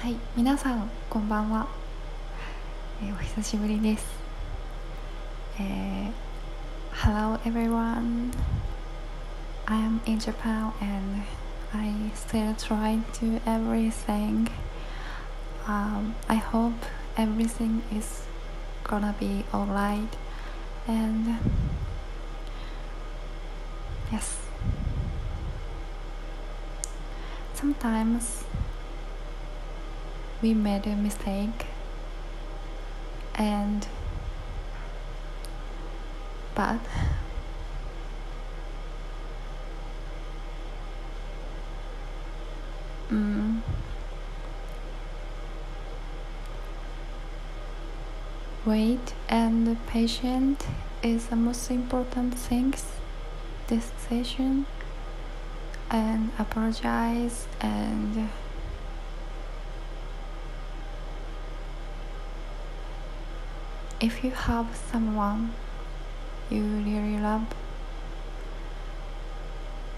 [0.00, 1.66] はい、皆さんこんばんは、
[3.02, 4.06] えーお久しぶりです、
[5.58, 6.12] えー
[6.92, 8.32] Hello everyone
[9.66, 11.22] I am in Japan and
[11.74, 14.48] I still try to everything
[15.66, 16.72] um, I hope
[17.16, 18.26] everything is
[18.84, 20.16] gonna be alright
[20.86, 21.38] and
[24.12, 24.38] yes
[27.54, 28.44] sometimes
[30.41, 31.67] we made a mistake.
[33.35, 33.87] And
[36.53, 36.79] but
[43.09, 43.61] mm,
[48.65, 50.67] wait and patient
[51.01, 52.85] is the most important things
[53.67, 54.65] this session
[55.89, 58.29] and apologize and
[64.01, 65.53] if you have someone
[66.49, 67.45] you really love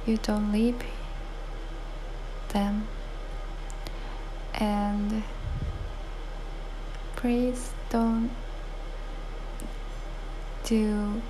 [0.05, 0.83] you don't leave
[2.49, 2.87] them.
[4.55, 5.23] And
[7.15, 8.29] please don't
[10.65, 11.21] do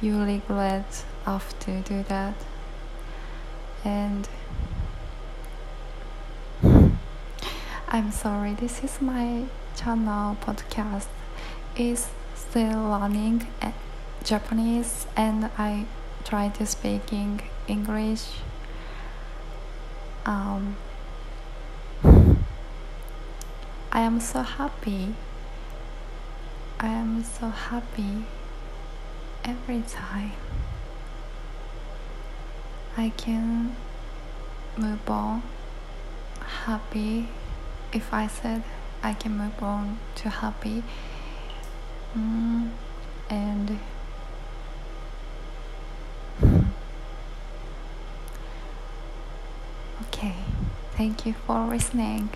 [0.00, 2.34] you regret after do that.
[3.84, 4.28] And
[7.94, 9.44] I'm sorry this is my
[9.76, 11.06] channel podcast.
[11.76, 13.70] Is still learning uh,
[14.24, 15.86] Japanese and I
[16.24, 18.26] try to speaking English.
[20.26, 20.76] Um,
[23.92, 25.14] I am so happy.
[26.80, 28.24] I am so happy
[29.44, 30.32] every time.
[32.96, 33.76] I can
[34.76, 35.44] move on
[36.66, 37.28] happy
[37.94, 38.62] if I said
[39.02, 40.82] I can move on to happy
[42.16, 42.70] mm,
[43.30, 43.78] and
[50.02, 50.34] okay
[50.96, 52.30] thank you for listening